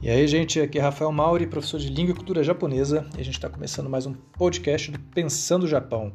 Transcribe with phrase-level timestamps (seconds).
[0.00, 3.24] E aí, gente, aqui é Rafael Mauri, professor de Língua e Cultura Japonesa, e a
[3.24, 6.12] gente está começando mais um podcast do Pensando Japão.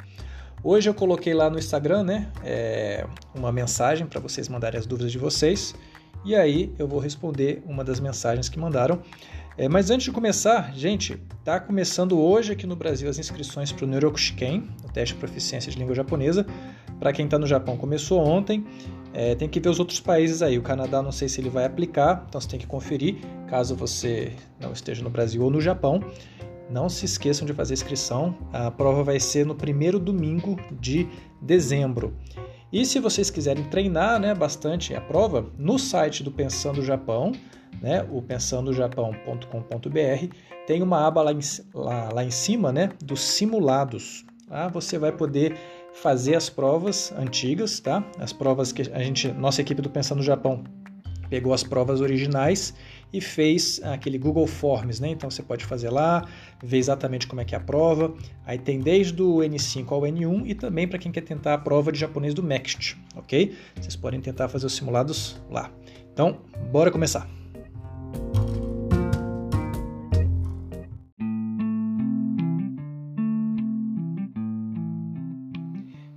[0.63, 5.11] Hoje eu coloquei lá no Instagram, né, é, uma mensagem para vocês mandarem as dúvidas
[5.11, 5.75] de vocês,
[6.23, 9.01] e aí eu vou responder uma das mensagens que mandaram.
[9.57, 13.83] É, mas antes de começar, gente, tá começando hoje aqui no Brasil as inscrições para
[13.83, 16.45] o Neurokushiken, o teste de proficiência de língua japonesa.
[16.99, 18.65] Para quem está no Japão, começou ontem.
[19.13, 20.57] É, tem que ver os outros países aí.
[20.57, 24.33] O Canadá, não sei se ele vai aplicar, então você tem que conferir, caso você
[24.59, 26.03] não esteja no Brasil ou no Japão.
[26.69, 28.35] Não se esqueçam de fazer inscrição.
[28.51, 31.07] A prova vai ser no primeiro domingo de
[31.39, 32.15] dezembro.
[32.71, 37.33] E se vocês quiserem treinar né, bastante a prova, no site do Pensando Japão,
[37.79, 41.39] né, o pensandojapão.com.br, tem uma aba lá em,
[41.73, 44.25] lá, lá em cima né, dos simulados.
[44.49, 45.55] Ah, você vai poder
[45.93, 48.03] fazer as provas antigas, tá?
[48.19, 50.63] As provas que a gente, nossa equipe do Pensando no Japão
[51.29, 52.75] pegou as provas originais
[53.11, 55.09] e fez aquele Google Forms, né?
[55.09, 56.27] Então você pode fazer lá,
[56.61, 58.13] ver exatamente como é que é a prova.
[58.45, 61.91] Aí tem desde o N5 ao N1 e também para quem quer tentar a prova
[61.91, 63.55] de japonês do MEXT, ok?
[63.79, 65.71] Vocês podem tentar fazer os simulados lá.
[66.11, 66.39] Então,
[66.71, 67.42] bora começar!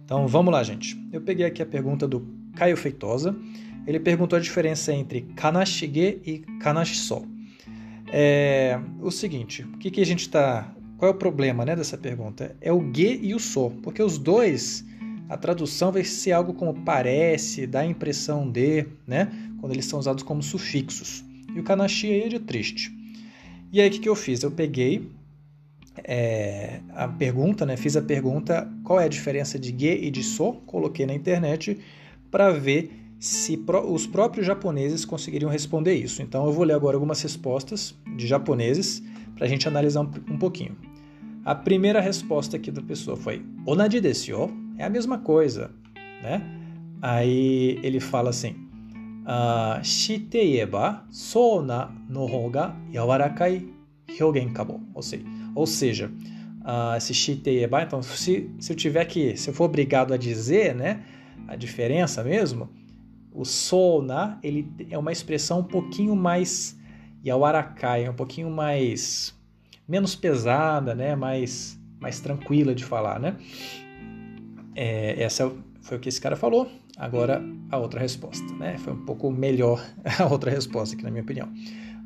[0.06, 0.96] Então vamos lá, gente.
[1.12, 3.34] Eu peguei aqui a pergunta do Caio Feitosa.
[3.88, 7.26] Ele perguntou a diferença entre kanashige e kanashiso.
[8.06, 10.72] É o seguinte, o que, que a gente está.
[10.96, 12.54] Qual é o problema né, dessa pergunta?
[12.60, 14.84] É o ge e o so, porque os dois,
[15.28, 19.28] a tradução vai ser algo como parece, dá a impressão de, né?
[19.60, 21.24] Quando eles são usados como sufixos.
[21.52, 22.96] E o kanashi é de triste.
[23.72, 24.44] E aí o que, que eu fiz?
[24.44, 25.10] Eu peguei
[26.05, 27.77] é, a pergunta, né?
[27.77, 31.78] Fiz a pergunta qual é a diferença de ge e de so, coloquei na internet
[32.30, 36.22] para ver se pro, os próprios japoneses conseguiriam responder isso.
[36.22, 39.03] Então eu vou ler agora algumas respostas de japoneses
[39.34, 40.76] para a gente analisar um, um, pouquinho.
[41.44, 45.70] A primeira resposta aqui da pessoa foi onaji desu yo, é a mesma coisa,
[46.22, 46.43] né?
[47.00, 48.56] Aí ele fala assim,
[49.25, 53.66] ah, shiteieba sona no hoga yawarakai
[54.09, 55.25] hyogen kabo, ou seja,
[55.56, 56.12] ou seja,
[56.61, 60.75] uh, esse shiteieba, então se, se eu tiver que, se eu for obrigado a dizer,
[60.75, 61.03] né,
[61.49, 62.69] a diferença mesmo,
[63.33, 66.78] o sona, ele é uma expressão um pouquinho mais
[67.25, 69.34] yawarakai, é um pouquinho mais
[69.89, 73.37] menos pesada, né, mais mais tranquila de falar, né?
[74.75, 75.50] É, essa
[75.81, 76.71] foi o que esse cara falou.
[76.99, 78.77] Agora a outra resposta, né?
[78.77, 79.83] Foi um pouco melhor
[80.21, 81.49] a outra resposta aqui na minha opinião.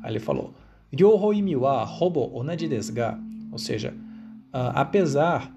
[0.01, 0.53] Aí ele falou:
[0.93, 3.19] "Ryoho imi wa hobo onaji desu ga
[3.51, 3.93] ou seja,
[4.53, 5.51] uh, apesar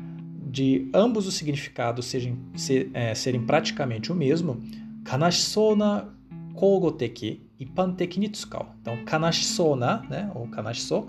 [0.51, 4.63] de ambos os significados sejam, ser, é, serem praticamente o mesmo,
[5.05, 6.15] kanashissona
[6.55, 7.65] kogoteki e
[8.19, 8.31] ni.
[8.81, 11.09] Então, kanashissona, né, ou kanashiso,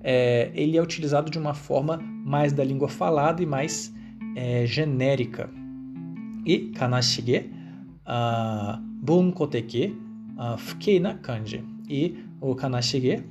[0.00, 3.92] é, ele é utilizado de uma forma mais da língua falada e mais
[4.36, 5.50] é, genérica.
[6.46, 7.50] E kanashige,
[8.06, 9.96] uh, bunkoteki,
[10.36, 11.64] uh, fukei na kanji.
[11.88, 13.24] E o kanashige,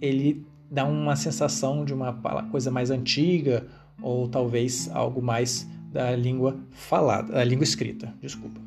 [0.00, 2.12] ele dá uma sensação de uma
[2.50, 3.64] coisa mais antiga
[4.02, 8.60] ou talvez algo mais da língua falada, da língua escrita, desculpa.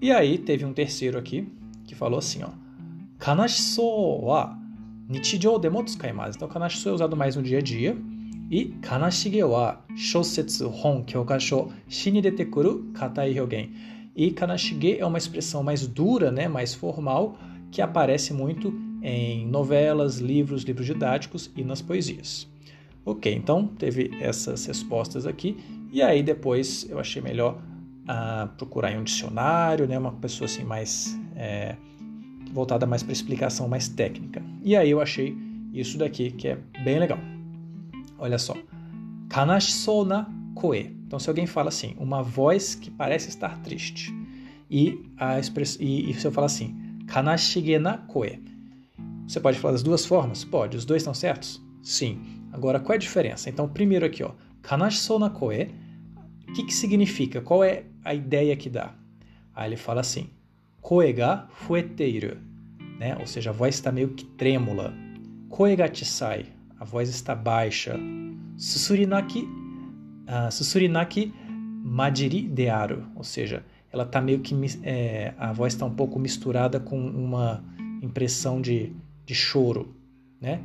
[0.00, 1.52] E aí teve um terceiro aqui
[1.84, 2.50] que falou assim, ó,
[3.18, 4.56] kanashiso wa
[5.08, 6.36] nichijou demo tsukaimasu.
[6.36, 7.96] Então kanashiso é usado mais no dia a dia
[8.48, 13.72] e kanashige wa shosetsu hon kyokasho shi detekuru katai hyogen.
[14.14, 17.36] E kanashige é uma expressão mais dura, né, mais formal,
[17.72, 22.48] que aparece muito em novelas, livros, livros didáticos e nas poesias.
[23.04, 25.56] Ok, então teve essas respostas aqui
[25.92, 27.54] e aí depois eu achei melhor
[28.02, 31.76] uh, procurar em um dicionário, né, uma pessoa assim mais é,
[32.52, 34.42] voltada mais para explicação mais técnica.
[34.64, 35.38] E aí eu achei
[35.72, 37.20] isso daqui que é bem legal.
[38.18, 38.56] Olha só,
[39.28, 40.96] kanashissona koe.
[41.06, 44.12] Então se alguém fala assim, uma voz que parece estar triste
[44.68, 45.78] e a express...
[45.78, 46.74] e, e se eu falar assim,
[47.06, 48.55] kanashigena koe
[49.26, 50.44] você pode falar das duas formas?
[50.44, 50.76] Pode.
[50.76, 51.60] Os dois estão certos?
[51.82, 52.20] Sim.
[52.52, 53.50] Agora, qual é a diferença?
[53.50, 54.32] Então, primeiro aqui, ó.
[55.18, 55.74] Na koe.
[56.48, 57.40] O que, que significa?
[57.40, 58.94] Qual é a ideia que dá?
[59.54, 60.30] Aí ele fala assim.
[60.80, 62.38] Koe ga fueteiru.
[62.98, 63.16] Né?
[63.18, 64.94] Ou seja, a voz está meio que trêmula.
[65.48, 65.90] Koe ga.
[66.78, 67.98] A voz está baixa.
[68.56, 71.32] Susurinaki, uh, susurinaki
[71.82, 73.04] majiri dearu.
[73.16, 74.54] Ou seja, ela está meio que...
[74.82, 77.64] É, a voz está um pouco misturada com uma
[78.02, 78.92] impressão de
[79.26, 79.94] de choro,
[80.40, 80.62] né?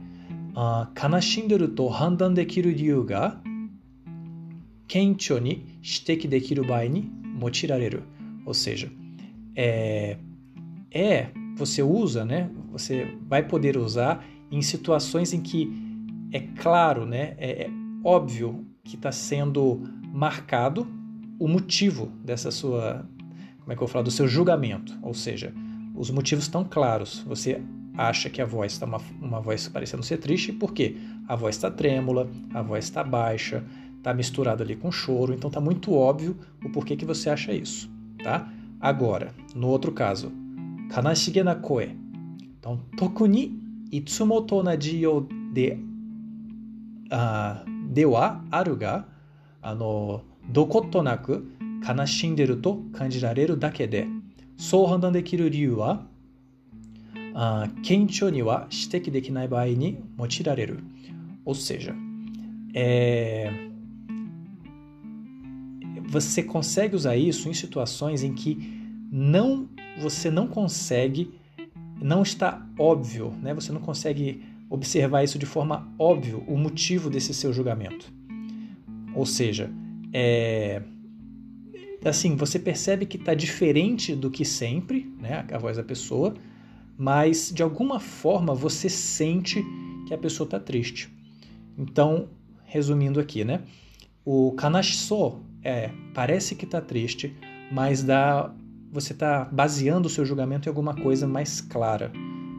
[7.23, 8.03] Mochirareru.
[8.45, 8.91] Ou seja,
[9.55, 10.17] é,
[10.91, 12.49] é você usa, né?
[12.71, 15.71] Você vai poder usar em situações em que
[16.31, 17.35] é claro, né?
[17.37, 17.69] É, é
[18.03, 19.81] óbvio que está sendo
[20.13, 20.87] marcado
[21.39, 23.07] o motivo dessa sua,
[23.59, 24.97] como é que eu vou falar, do seu julgamento.
[25.01, 25.53] Ou seja,
[25.95, 27.23] os motivos estão claros.
[27.27, 27.61] Você
[28.09, 30.95] acha que a voz está uma, uma voz parecendo ser triste, porque
[31.27, 33.63] a voz está trêmula, a voz está baixa,
[33.97, 37.89] está misturada ali com choro, então está muito óbvio o porquê que você acha isso,
[38.23, 38.47] tá?
[38.79, 40.31] Agora, no outro caso,
[40.89, 41.95] kanashige na koe.
[42.59, 43.59] Então, toku ni
[43.91, 44.45] itsumo
[45.53, 45.77] de
[47.11, 49.05] uh, de wa aru ga,
[49.61, 51.41] ano, dokoto naku
[51.85, 54.07] kanashinderu to kanjirareru dake de,
[54.57, 56.10] sou handan dekiru ryu wa
[57.34, 60.78] あ検証には指摘できない場合に用いられる。
[61.44, 61.94] Ou seja,
[62.74, 63.52] é,
[66.08, 68.56] você consegue usar isso em situações em que
[69.10, 71.32] não você não consegue,
[72.00, 73.54] não está óbvio, né?
[73.54, 78.12] você não consegue observar isso de forma óbvia, o motivo desse seu julgamento.
[79.14, 79.70] Ou seja,
[80.12, 80.82] é,
[82.04, 85.46] assim, você percebe que está diferente do que sempre, né?
[85.50, 86.34] a voz da pessoa,
[87.01, 89.65] mas de alguma forma você sente
[90.07, 91.11] que a pessoa está triste.
[91.75, 92.29] Então,
[92.63, 93.63] resumindo aqui, né?
[94.23, 97.35] O kanashiso é parece que está triste,
[97.71, 98.53] mas dá,
[98.91, 102.11] você está baseando o seu julgamento em alguma coisa mais clara,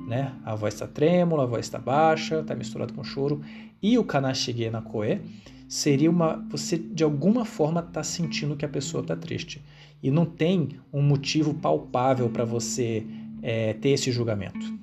[0.08, 0.34] né?
[0.44, 3.42] A voz está trêmula, a voz está baixa, está misturado com choro.
[3.80, 5.20] E o kanashige na koe
[5.68, 9.62] seria uma você de alguma forma está sentindo que a pessoa está triste
[10.02, 13.06] e não tem um motivo palpável para você
[13.42, 14.82] é, ter esse julgamento.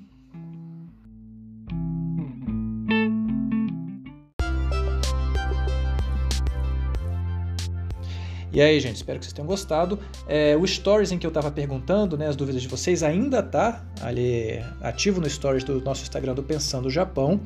[8.52, 9.98] E aí, gente, espero que vocês tenham gostado.
[10.26, 13.84] É, o Stories em que eu estava perguntando, né, as dúvidas de vocês, ainda tá
[14.00, 17.40] ali ativo no Stories do nosso Instagram do Pensando Japão.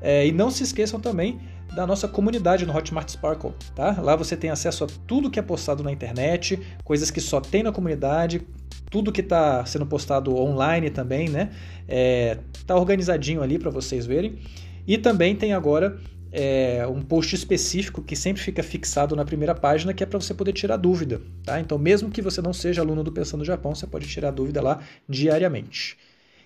[0.00, 1.38] É, e não se esqueçam também
[1.74, 4.00] da nossa comunidade no Hotmart Sparkle, tá?
[4.00, 7.62] Lá você tem acesso a tudo que é postado na internet, coisas que só tem
[7.62, 8.40] na comunidade,
[8.90, 11.50] tudo que está sendo postado online também, né?
[11.86, 14.38] É, tá organizadinho ali para vocês verem.
[14.86, 15.98] E também tem agora
[16.32, 20.34] é, um post específico que sempre fica fixado na primeira página, que é para você
[20.34, 21.20] poder tirar dúvida.
[21.44, 21.60] Tá?
[21.60, 24.60] Então, mesmo que você não seja aluno do Pensando no Japão, você pode tirar dúvida
[24.62, 25.96] lá diariamente.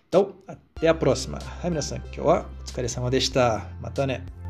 [0.09, 1.39] Então, até a próxima.
[1.61, 3.61] Raimina-san, que ó, o uma desta.
[3.61, 4.19] Tá matané.
[4.19, 4.42] Né?